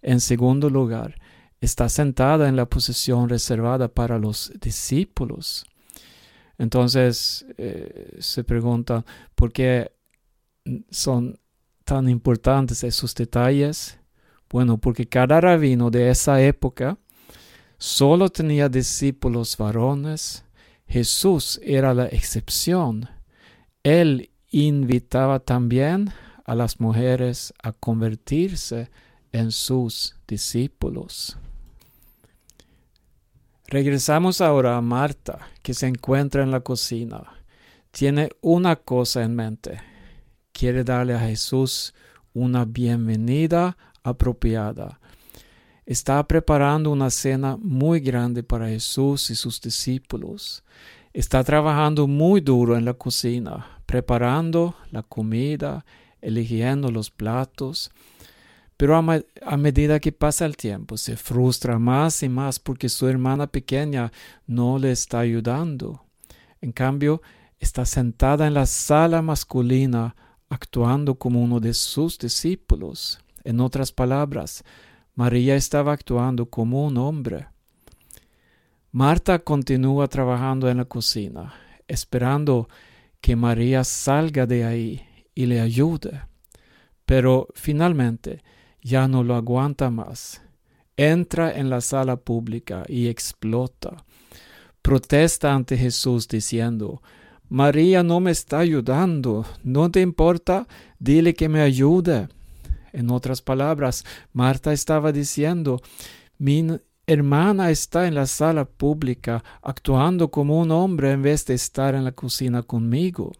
En 0.00 0.20
segundo 0.20 0.70
lugar, 0.70 1.18
está 1.60 1.88
sentada 1.88 2.48
en 2.48 2.54
la 2.54 2.66
posición 2.66 3.28
reservada 3.28 3.88
para 3.88 4.16
los 4.16 4.52
discípulos. 4.60 5.66
Entonces 6.62 7.44
eh, 7.58 8.18
se 8.20 8.44
pregunta 8.44 9.04
por 9.34 9.52
qué 9.52 9.90
son 10.90 11.40
tan 11.82 12.08
importantes 12.08 12.84
esos 12.84 13.16
detalles? 13.16 13.98
Bueno, 14.48 14.78
porque 14.78 15.08
cada 15.08 15.40
rabino 15.40 15.90
de 15.90 16.10
esa 16.10 16.40
época 16.40 16.98
solo 17.78 18.28
tenía 18.28 18.68
discípulos 18.68 19.56
varones. 19.56 20.44
Jesús 20.86 21.58
era 21.64 21.94
la 21.94 22.06
excepción. 22.06 23.08
Él 23.82 24.30
invitaba 24.50 25.40
también 25.40 26.12
a 26.44 26.54
las 26.54 26.78
mujeres 26.78 27.52
a 27.60 27.72
convertirse 27.72 28.88
en 29.32 29.50
sus 29.50 30.14
discípulos. 30.28 31.36
Regresamos 33.72 34.42
ahora 34.42 34.76
a 34.76 34.82
Marta, 34.82 35.48
que 35.62 35.72
se 35.72 35.86
encuentra 35.86 36.42
en 36.42 36.50
la 36.50 36.60
cocina. 36.60 37.22
Tiene 37.90 38.28
una 38.42 38.76
cosa 38.76 39.22
en 39.22 39.34
mente 39.34 39.80
quiere 40.52 40.84
darle 40.84 41.14
a 41.14 41.20
Jesús 41.20 41.94
una 42.34 42.64
bienvenida 42.64 43.76
apropiada. 44.02 45.00
Está 45.86 46.22
preparando 46.28 46.90
una 46.90 47.10
cena 47.10 47.56
muy 47.56 48.00
grande 48.00 48.42
para 48.42 48.68
Jesús 48.68 49.30
y 49.30 49.34
sus 49.34 49.60
discípulos. 49.60 50.62
Está 51.12 51.42
trabajando 51.42 52.06
muy 52.06 52.40
duro 52.40 52.76
en 52.76 52.84
la 52.84 52.94
cocina, 52.94 53.80
preparando 53.86 54.76
la 54.90 55.02
comida, 55.02 55.84
eligiendo 56.20 56.90
los 56.90 57.10
platos. 57.10 57.90
Pero 58.82 58.96
a, 58.96 59.56
medida 59.58 60.00
que 60.00 60.10
pasa 60.10 60.44
el 60.44 60.56
tiempo, 60.56 60.96
se 60.96 61.16
frustra 61.16 61.78
más 61.78 62.24
y 62.24 62.28
más 62.28 62.58
porque 62.58 62.88
su 62.88 63.06
hermana 63.06 63.46
pequeña 63.46 64.10
no 64.44 64.76
le 64.76 64.90
está 64.90 65.20
ayudando. 65.20 66.04
En 66.60 66.72
cambio, 66.72 67.22
está 67.60 67.86
sentada 67.86 68.44
en 68.48 68.54
la 68.54 68.66
sala 68.66 69.22
masculina 69.22 70.16
actuando 70.48 71.14
como 71.14 71.40
uno 71.44 71.60
de 71.60 71.74
sus 71.74 72.18
discípulos. 72.18 73.20
En 73.44 73.60
otras 73.60 73.92
palabras, 73.92 74.64
María 75.14 75.54
estaba 75.54 75.92
actuando 75.92 76.46
como 76.46 76.84
un 76.84 76.96
hombre. 76.96 77.46
Marta 78.90 79.38
continúa 79.38 80.08
trabajando 80.08 80.68
en 80.68 80.78
la 80.78 80.86
cocina, 80.86 81.54
esperando 81.86 82.68
que 83.20 83.36
María 83.36 83.84
salga 83.84 84.44
de 84.44 84.64
ahí 84.64 85.06
y 85.36 85.46
le 85.46 85.60
ayude. 85.60 86.22
Pero 87.06 87.46
finalmente 87.54 88.42
ya 88.82 89.08
no 89.08 89.22
lo 89.22 89.34
aguanta 89.34 89.90
más. 89.90 90.42
Entra 90.96 91.56
en 91.56 91.70
la 91.70 91.80
sala 91.80 92.16
pública 92.16 92.82
y 92.88 93.08
explota. 93.08 94.04
Protesta 94.82 95.54
ante 95.54 95.78
Jesús 95.78 96.28
diciendo, 96.28 97.00
María 97.48 98.02
no 98.02 98.20
me 98.20 98.30
está 98.30 98.58
ayudando. 98.58 99.46
¿No 99.62 99.90
te 99.90 100.00
importa? 100.00 100.66
Dile 100.98 101.34
que 101.34 101.48
me 101.48 101.60
ayude. 101.60 102.28
En 102.92 103.10
otras 103.10 103.40
palabras, 103.40 104.04
Marta 104.32 104.72
estaba 104.72 105.12
diciendo, 105.12 105.80
mi 106.38 106.66
hermana 107.06 107.70
está 107.70 108.06
en 108.06 108.14
la 108.14 108.26
sala 108.26 108.64
pública 108.64 109.42
actuando 109.62 110.30
como 110.30 110.60
un 110.60 110.70
hombre 110.70 111.12
en 111.12 111.22
vez 111.22 111.46
de 111.46 111.54
estar 111.54 111.94
en 111.94 112.04
la 112.04 112.12
cocina 112.12 112.62
conmigo. 112.62 113.32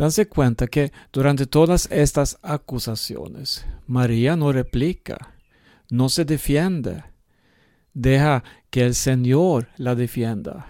Danse 0.00 0.26
cuenta 0.26 0.66
que 0.66 0.92
durante 1.12 1.44
todas 1.44 1.86
estas 1.90 2.38
acusaciones, 2.40 3.66
María 3.86 4.34
no 4.34 4.50
replica, 4.50 5.34
no 5.90 6.08
se 6.08 6.24
defiende, 6.24 7.04
deja 7.92 8.42
que 8.70 8.86
el 8.86 8.94
Señor 8.94 9.68
la 9.76 9.94
defienda 9.94 10.68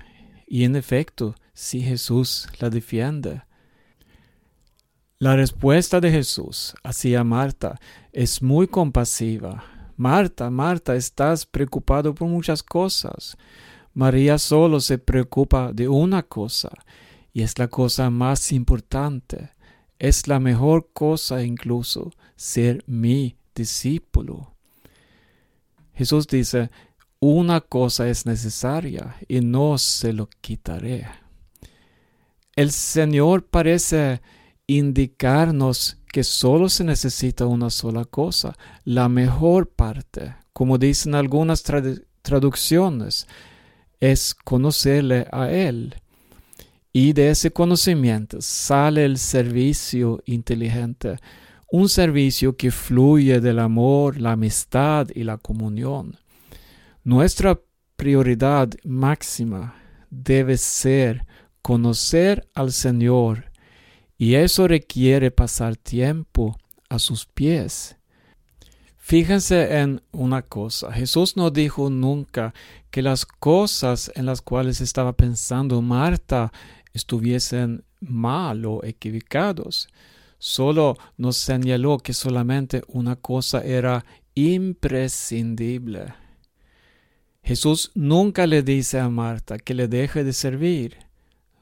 y 0.48 0.64
en 0.64 0.74
efecto, 0.74 1.36
si 1.52 1.80
Jesús 1.80 2.48
la 2.58 2.70
defiende. 2.70 3.42
La 5.20 5.36
respuesta 5.36 6.00
de 6.00 6.10
Jesús 6.10 6.74
hacia 6.82 7.22
Marta 7.22 7.78
es 8.12 8.42
muy 8.42 8.66
compasiva. 8.66 9.62
Marta, 9.96 10.50
Marta, 10.50 10.96
estás 10.96 11.46
preocupado 11.46 12.16
por 12.16 12.26
muchas 12.26 12.64
cosas. 12.64 13.36
María 13.94 14.38
solo 14.38 14.80
se 14.80 14.98
preocupa 14.98 15.72
de 15.72 15.86
una 15.86 16.24
cosa, 16.24 16.70
y 17.32 17.42
es 17.42 17.58
la 17.58 17.68
cosa 17.68 18.10
más 18.10 18.52
importante. 18.52 19.50
Es 19.98 20.28
la 20.28 20.40
mejor 20.40 20.90
cosa 20.92 21.42
incluso 21.42 22.12
ser 22.36 22.82
mi 22.86 23.36
discípulo. 23.54 24.54
Jesús 25.94 26.26
dice, 26.26 26.70
una 27.18 27.60
cosa 27.60 28.08
es 28.08 28.24
necesaria 28.24 29.16
y 29.28 29.40
no 29.40 29.76
se 29.76 30.12
lo 30.12 30.28
quitaré. 30.40 31.06
El 32.56 32.72
Señor 32.72 33.46
parece 33.46 34.22
indicarnos 34.66 35.98
que 36.12 36.24
solo 36.24 36.68
se 36.68 36.84
necesita 36.84 37.46
una 37.46 37.70
sola 37.70 38.04
cosa, 38.04 38.56
la 38.84 39.08
mejor 39.08 39.68
parte, 39.68 40.34
como 40.52 40.78
dicen 40.78 41.14
algunas 41.14 41.62
traducciones, 42.22 43.26
es 44.00 44.34
conocerle 44.34 45.26
a 45.30 45.50
Él. 45.50 45.94
Y 46.92 47.12
de 47.12 47.30
ese 47.30 47.52
conocimiento 47.52 48.40
sale 48.40 49.04
el 49.04 49.18
servicio 49.18 50.20
inteligente, 50.24 51.18
un 51.70 51.88
servicio 51.88 52.56
que 52.56 52.70
fluye 52.72 53.40
del 53.40 53.60
amor, 53.60 54.20
la 54.20 54.32
amistad 54.32 55.08
y 55.14 55.22
la 55.22 55.38
comunión. 55.38 56.16
Nuestra 57.04 57.60
prioridad 57.96 58.70
máxima 58.84 59.74
debe 60.10 60.56
ser 60.56 61.26
conocer 61.62 62.48
al 62.54 62.72
Señor 62.72 63.50
y 64.18 64.34
eso 64.34 64.66
requiere 64.66 65.30
pasar 65.30 65.76
tiempo 65.76 66.58
a 66.88 66.98
sus 66.98 67.24
pies. 67.24 67.96
Fíjense 68.98 69.78
en 69.78 70.02
una 70.12 70.42
cosa, 70.42 70.92
Jesús 70.92 71.36
no 71.36 71.50
dijo 71.50 71.90
nunca 71.90 72.54
que 72.90 73.02
las 73.02 73.26
cosas 73.26 74.12
en 74.14 74.26
las 74.26 74.42
cuales 74.42 74.80
estaba 74.80 75.14
pensando 75.14 75.80
Marta 75.82 76.52
estuviesen 76.92 77.84
mal 78.00 78.64
o 78.66 78.84
equivocados. 78.84 79.88
Solo 80.38 80.96
nos 81.16 81.36
señaló 81.36 81.98
que 81.98 82.12
solamente 82.12 82.82
una 82.88 83.16
cosa 83.16 83.60
era 83.62 84.04
imprescindible. 84.34 86.14
Jesús 87.42 87.90
nunca 87.94 88.46
le 88.46 88.62
dice 88.62 88.98
a 89.00 89.08
Marta 89.08 89.58
que 89.58 89.74
le 89.74 89.88
deje 89.88 90.24
de 90.24 90.32
servir. 90.32 90.96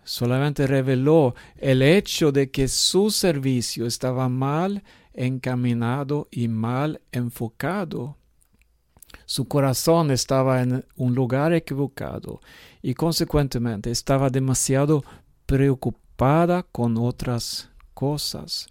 Solamente 0.04 0.66
reveló 0.66 1.34
el 1.56 1.82
hecho 1.82 2.32
de 2.32 2.50
que 2.50 2.68
su 2.68 3.10
servicio 3.10 3.86
estaba 3.86 4.28
mal 4.28 4.82
encaminado 5.12 6.28
y 6.30 6.48
mal 6.48 7.00
enfocado. 7.12 8.16
Su 9.28 9.46
corazón 9.46 10.10
estaba 10.10 10.62
en 10.62 10.86
un 10.96 11.14
lugar 11.14 11.52
equivocado 11.52 12.40
y 12.80 12.94
consecuentemente 12.94 13.90
estaba 13.90 14.30
demasiado 14.30 15.04
preocupada 15.44 16.62
con 16.62 16.96
otras 16.96 17.68
cosas. 17.92 18.68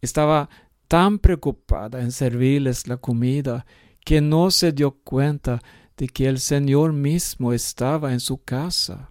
Estaba 0.00 0.48
tan 0.88 1.18
preocupada 1.18 2.00
en 2.00 2.12
servirles 2.12 2.88
la 2.88 2.96
comida 2.96 3.66
que 4.06 4.22
no 4.22 4.50
se 4.50 4.72
dio 4.72 4.92
cuenta 5.04 5.60
de 5.98 6.08
que 6.08 6.28
el 6.28 6.40
Señor 6.40 6.94
mismo 6.94 7.52
estaba 7.52 8.14
en 8.14 8.20
su 8.20 8.42
casa. 8.42 9.10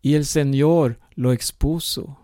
Y 0.00 0.14
el 0.14 0.26
Señor 0.26 1.00
lo 1.16 1.32
expuso. 1.32 2.20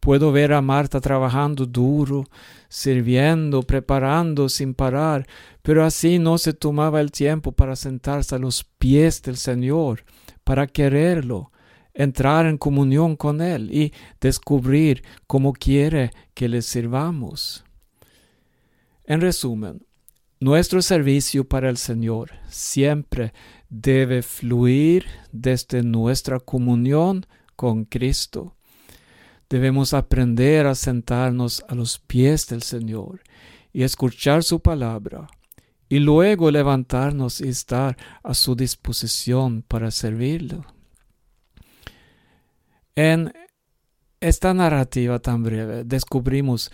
Puedo 0.00 0.32
ver 0.32 0.54
a 0.54 0.62
Marta 0.62 1.00
trabajando 1.00 1.66
duro, 1.66 2.24
sirviendo, 2.68 3.62
preparando 3.62 4.48
sin 4.48 4.72
parar, 4.72 5.26
pero 5.62 5.84
así 5.84 6.18
no 6.18 6.38
se 6.38 6.54
tomaba 6.54 7.02
el 7.02 7.12
tiempo 7.12 7.52
para 7.52 7.76
sentarse 7.76 8.34
a 8.34 8.38
los 8.38 8.64
pies 8.64 9.20
del 9.22 9.36
Señor, 9.36 10.04
para 10.42 10.66
quererlo, 10.66 11.52
entrar 11.92 12.46
en 12.46 12.56
comunión 12.56 13.14
con 13.14 13.42
Él 13.42 13.70
y 13.74 13.92
descubrir 14.20 15.02
cómo 15.26 15.52
quiere 15.52 16.12
que 16.32 16.48
le 16.48 16.62
sirvamos. 16.62 17.64
En 19.04 19.20
resumen, 19.20 19.84
nuestro 20.38 20.80
servicio 20.80 21.44
para 21.44 21.68
el 21.68 21.76
Señor 21.76 22.30
siempre 22.48 23.34
debe 23.68 24.22
fluir 24.22 25.04
desde 25.30 25.82
nuestra 25.82 26.40
comunión 26.40 27.26
con 27.54 27.84
Cristo. 27.84 28.54
Debemos 29.50 29.94
aprender 29.94 30.68
a 30.68 30.76
sentarnos 30.76 31.64
a 31.68 31.74
los 31.74 31.98
pies 31.98 32.46
del 32.46 32.62
Señor 32.62 33.20
y 33.72 33.82
escuchar 33.82 34.44
su 34.44 34.60
palabra, 34.60 35.26
y 35.88 35.98
luego 35.98 36.52
levantarnos 36.52 37.40
y 37.40 37.48
estar 37.48 37.96
a 38.22 38.32
su 38.32 38.54
disposición 38.54 39.62
para 39.62 39.90
servirlo. 39.90 40.64
En 42.94 43.32
esta 44.20 44.54
narrativa 44.54 45.18
tan 45.18 45.42
breve 45.42 45.82
descubrimos 45.82 46.70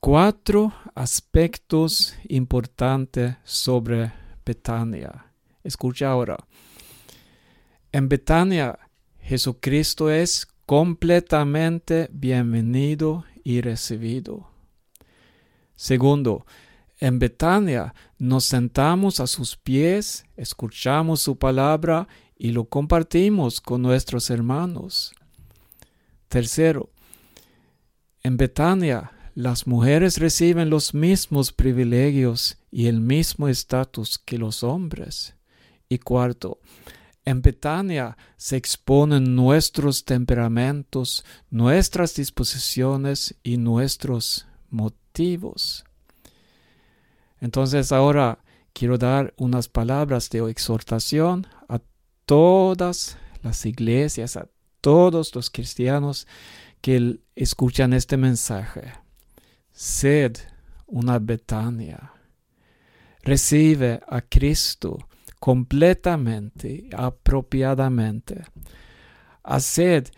cuatro 0.00 0.72
aspectos 0.96 2.16
importantes 2.28 3.36
sobre 3.44 4.12
Betania. 4.44 5.26
Escucha 5.62 6.10
ahora. 6.10 6.36
En 7.92 8.08
Betania, 8.08 8.76
Jesucristo 9.20 10.10
es 10.10 10.48
completamente 10.68 12.10
bienvenido 12.12 13.24
y 13.42 13.62
recibido. 13.62 14.50
Segundo, 15.76 16.44
en 16.98 17.18
Betania 17.18 17.94
nos 18.18 18.44
sentamos 18.44 19.18
a 19.18 19.26
sus 19.26 19.56
pies, 19.56 20.26
escuchamos 20.36 21.22
su 21.22 21.38
palabra 21.38 22.06
y 22.36 22.50
lo 22.50 22.66
compartimos 22.66 23.62
con 23.62 23.80
nuestros 23.80 24.28
hermanos. 24.28 25.14
Tercero, 26.28 26.90
en 28.22 28.36
Betania 28.36 29.12
las 29.34 29.66
mujeres 29.66 30.18
reciben 30.18 30.68
los 30.68 30.92
mismos 30.92 31.50
privilegios 31.50 32.58
y 32.70 32.88
el 32.88 33.00
mismo 33.00 33.48
estatus 33.48 34.18
que 34.18 34.36
los 34.36 34.62
hombres. 34.62 35.34
Y 35.88 35.96
cuarto, 35.96 36.58
en 37.28 37.42
Betania 37.42 38.16
se 38.36 38.56
exponen 38.56 39.34
nuestros 39.34 40.04
temperamentos, 40.04 41.24
nuestras 41.50 42.14
disposiciones 42.14 43.34
y 43.42 43.58
nuestros 43.58 44.46
motivos. 44.70 45.84
Entonces 47.40 47.92
ahora 47.92 48.38
quiero 48.72 48.96
dar 48.96 49.34
unas 49.36 49.68
palabras 49.68 50.30
de 50.30 50.50
exhortación 50.50 51.46
a 51.68 51.80
todas 52.24 53.18
las 53.42 53.66
iglesias, 53.66 54.36
a 54.36 54.48
todos 54.80 55.34
los 55.34 55.50
cristianos 55.50 56.26
que 56.80 57.20
escuchan 57.34 57.92
este 57.92 58.16
mensaje 58.16 58.92
sed 59.78 60.36
una 60.86 61.18
Betania. 61.20 62.12
Recibe 63.22 64.00
a 64.08 64.22
Cristo 64.22 64.98
completamente, 65.38 66.88
apropiadamente. 66.96 68.44
Haced 69.42 70.08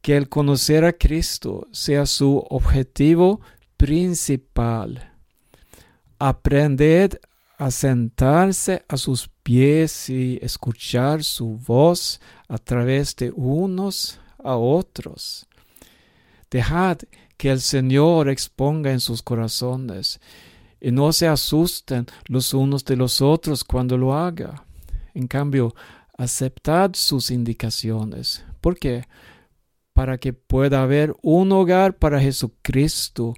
que 0.00 0.16
el 0.16 0.28
conocer 0.28 0.84
a 0.84 0.92
Cristo 0.92 1.66
sea 1.72 2.06
su 2.06 2.38
objetivo 2.50 3.40
principal. 3.76 5.12
Aprended 6.18 7.18
a 7.58 7.70
sentarse 7.70 8.84
a 8.88 8.96
sus 8.96 9.28
pies 9.42 10.08
y 10.08 10.38
escuchar 10.40 11.24
su 11.24 11.58
voz 11.58 12.20
a 12.48 12.58
través 12.58 13.16
de 13.16 13.32
unos 13.34 14.20
a 14.42 14.56
otros. 14.56 15.46
Dejad 16.50 16.98
que 17.36 17.50
el 17.50 17.60
Señor 17.60 18.28
exponga 18.28 18.92
en 18.92 19.00
sus 19.00 19.22
corazones 19.22 20.20
y 20.80 20.92
no 20.92 21.12
se 21.12 21.26
asusten 21.26 22.06
los 22.26 22.54
unos 22.54 22.84
de 22.84 22.96
los 22.96 23.20
otros 23.20 23.64
cuando 23.64 23.98
lo 23.98 24.14
haga. 24.14 24.64
En 25.14 25.26
cambio, 25.26 25.74
aceptad 26.16 26.92
sus 26.94 27.30
indicaciones. 27.30 28.44
¿Por 28.60 28.78
qué? 28.78 29.04
Para 29.92 30.18
que 30.18 30.32
pueda 30.32 30.82
haber 30.82 31.14
un 31.22 31.52
hogar 31.52 31.96
para 31.96 32.20
Jesucristo 32.20 33.34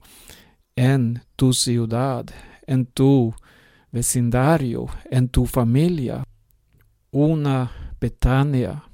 en 0.77 1.23
tu 1.37 1.53
ciudad, 1.53 2.27
en 2.67 2.87
tu 2.87 3.35
vecindario, 3.93 4.87
en 5.11 5.29
tu 5.29 5.47
familia. 5.47 6.25
Una 7.11 7.95
Betania. 8.01 8.85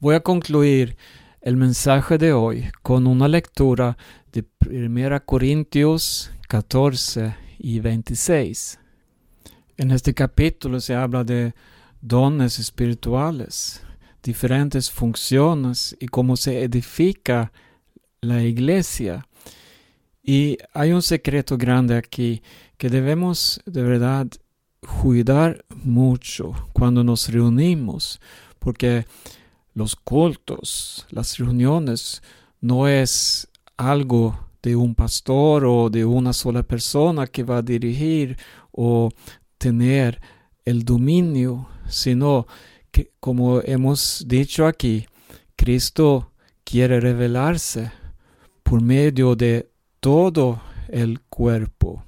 Voy 0.00 0.14
a 0.16 0.20
concluir 0.20 0.96
el 1.40 1.56
mensaje 1.56 2.18
de 2.18 2.32
hoy 2.32 2.70
con 2.82 3.06
una 3.06 3.28
lectura 3.28 3.96
de 4.32 4.44
1 4.68 5.24
Corintios 5.24 6.32
14 6.48 7.36
y 7.58 7.80
26. 7.80 8.78
En 9.78 9.90
este 9.90 10.12
capítulo 10.12 10.80
se 10.80 10.94
habla 10.94 11.24
de 11.24 11.54
dones 12.02 12.58
espirituales, 12.58 13.82
diferentes 14.22 14.90
funciones 14.90 15.96
y 15.98 16.08
cómo 16.08 16.36
se 16.36 16.62
edifica 16.62 17.52
la 18.20 18.42
iglesia. 18.42 19.26
Y 20.22 20.58
hay 20.74 20.92
un 20.92 21.00
secreto 21.00 21.56
grande 21.56 21.96
aquí 21.96 22.42
que 22.76 22.90
debemos 22.90 23.62
de 23.64 23.82
verdad 23.82 24.26
cuidar 25.00 25.64
mucho 25.70 26.52
cuando 26.74 27.02
nos 27.02 27.28
reunimos, 27.30 28.20
porque 28.58 29.06
los 29.72 29.96
cultos, 29.96 31.06
las 31.10 31.38
reuniones, 31.38 32.22
no 32.60 32.86
es 32.88 33.48
algo 33.78 34.38
de 34.62 34.76
un 34.76 34.94
pastor 34.94 35.64
o 35.64 35.88
de 35.88 36.04
una 36.04 36.34
sola 36.34 36.62
persona 36.62 37.26
que 37.26 37.42
va 37.42 37.58
a 37.58 37.62
dirigir 37.62 38.36
o 38.70 39.08
tener 39.62 40.20
el 40.64 40.84
dominio, 40.84 41.68
sino 41.88 42.48
que, 42.90 43.12
como 43.20 43.60
hemos 43.62 44.24
dicho 44.26 44.66
aquí, 44.66 45.06
Cristo 45.54 46.32
quiere 46.64 46.98
revelarse 46.98 47.92
por 48.64 48.82
medio 48.82 49.36
de 49.36 49.70
todo 50.00 50.60
el 50.88 51.20
cuerpo. 51.20 52.02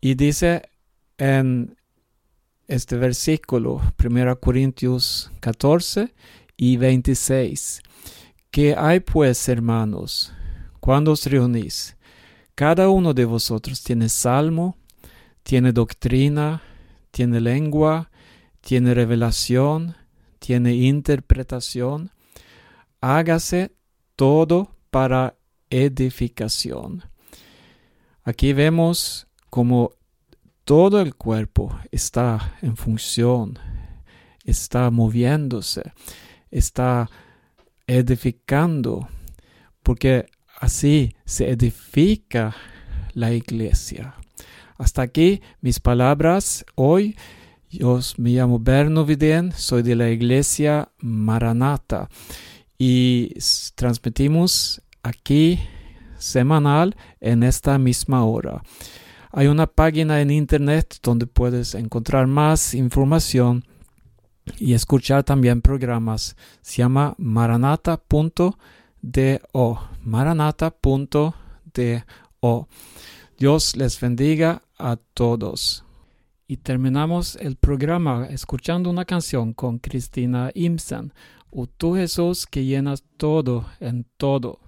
Y 0.00 0.14
dice 0.14 0.62
en 1.18 1.76
este 2.68 2.96
versículo, 2.96 3.82
1 4.02 4.40
Corintios 4.40 5.30
14, 5.40 6.14
y 6.56 6.78
26. 6.78 7.82
¿Qué 8.50 8.74
hay 8.76 9.00
pues, 9.00 9.46
hermanos, 9.48 10.32
cuando 10.80 11.12
os 11.12 11.26
reunís? 11.26 11.96
Cada 12.54 12.88
uno 12.88 13.12
de 13.12 13.26
vosotros 13.26 13.82
tiene 13.82 14.08
salmo, 14.08 14.76
tiene 15.42 15.72
doctrina, 15.72 16.62
tiene 17.10 17.40
lengua, 17.40 18.10
tiene 18.60 18.94
revelación, 18.94 19.96
tiene 20.38 20.74
interpretación. 20.74 22.10
Hágase 23.00 23.72
todo 24.16 24.76
para 24.90 25.36
edificación. 25.70 27.04
Aquí 28.22 28.52
vemos 28.52 29.26
como 29.48 29.92
todo 30.64 31.00
el 31.00 31.16
cuerpo 31.16 31.76
está 31.90 32.56
en 32.62 32.76
función, 32.76 33.58
está 34.44 34.90
moviéndose 34.90 35.92
está 36.50 37.10
edificando, 37.86 39.08
porque 39.82 40.26
así 40.58 41.14
se 41.24 41.50
edifica 41.50 42.54
la 43.12 43.32
iglesia. 43.32 44.14
Hasta 44.80 45.02
aquí 45.02 45.42
mis 45.60 45.78
palabras 45.78 46.64
hoy. 46.74 47.14
Yo 47.68 48.00
me 48.16 48.30
llamo 48.30 48.58
Berno 48.58 49.04
Vidén, 49.04 49.52
soy 49.52 49.82
de 49.82 49.94
la 49.94 50.08
iglesia 50.08 50.88
Maranata 51.00 52.08
y 52.78 53.34
transmitimos 53.74 54.80
aquí 55.02 55.60
semanal 56.16 56.96
en 57.20 57.42
esta 57.42 57.78
misma 57.78 58.24
hora. 58.24 58.62
Hay 59.32 59.48
una 59.48 59.66
página 59.66 60.22
en 60.22 60.30
internet 60.30 60.96
donde 61.02 61.26
puedes 61.26 61.74
encontrar 61.74 62.26
más 62.26 62.72
información 62.72 63.66
y 64.58 64.72
escuchar 64.72 65.24
también 65.24 65.60
programas. 65.60 66.36
Se 66.62 66.78
llama 66.78 67.14
maranata.do. 67.18 68.56
Maranata.do. 70.04 71.34
Dios 73.38 73.76
les 73.76 74.00
bendiga 74.00 74.62
a 74.80 74.96
todos. 75.14 75.84
Y 76.46 76.56
terminamos 76.56 77.36
el 77.36 77.56
programa 77.56 78.26
escuchando 78.26 78.90
una 78.90 79.04
canción 79.04 79.52
con 79.52 79.78
Cristina 79.78 80.50
Imsen, 80.54 81.12
O 81.50 81.66
tú 81.66 81.94
Jesús 81.94 82.46
que 82.46 82.64
llenas 82.64 83.04
todo 83.16 83.66
en 83.80 84.06
todo. 84.16 84.60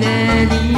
Nanny. 0.00 0.69